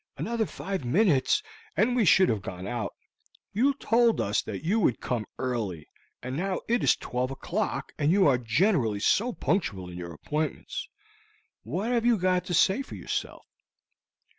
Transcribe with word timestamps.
"Another 0.17 0.47
five 0.47 0.83
minutes, 0.83 1.43
and 1.77 1.95
we 1.95 2.05
should 2.05 2.29
have 2.29 2.41
gone 2.41 2.65
out. 2.65 2.95
You 3.53 3.75
told 3.75 4.19
us 4.19 4.41
that 4.41 4.65
you 4.65 4.79
would 4.79 4.99
come 4.99 5.27
early, 5.37 5.85
and 6.23 6.35
now 6.35 6.59
it 6.67 6.83
is 6.83 6.95
twelve 6.95 7.29
o'clock; 7.29 7.91
and 7.99 8.11
you 8.11 8.25
are 8.27 8.39
generally 8.39 8.99
so 8.99 9.31
punctual 9.31 9.91
in 9.91 9.99
your 9.99 10.11
appointments. 10.13 10.87
What 11.61 11.91
have 11.91 12.03
you 12.03 12.17
got 12.17 12.45
to 12.45 12.55
say 12.55 12.81
for 12.81 12.95
yourself?" 12.95 13.45